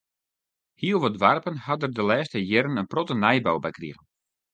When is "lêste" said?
2.09-2.39